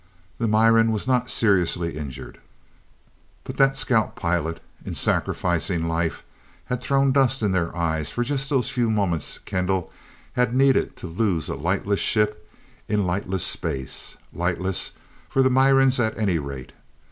The 0.39 0.47
Miran 0.47 0.91
was 0.91 1.05
not 1.05 1.29
seriously 1.29 1.95
injured. 1.95 2.39
But 3.43 3.57
that 3.57 3.77
scout 3.77 4.15
pilot, 4.15 4.59
in 4.83 4.95
sacrificing 4.95 5.87
life, 5.87 6.23
had 6.65 6.81
thrown 6.81 7.11
dust 7.11 7.43
in 7.43 7.51
their 7.51 7.77
eyes 7.77 8.09
for 8.09 8.23
just 8.23 8.49
those 8.49 8.71
few 8.71 8.89
moments 8.89 9.37
Kendall 9.37 9.91
had 10.33 10.55
needed 10.55 10.97
to 10.97 11.05
lose 11.05 11.49
a 11.49 11.55
lightless 11.55 11.99
ship 11.99 12.49
in 12.87 13.05
lightless 13.05 13.43
space 13.45 14.17
lightless 14.33 14.93
for 15.29 15.43
the 15.43 15.51
Mirans 15.51 15.99
at 15.99 16.17
any 16.17 16.39
rate. 16.39 16.71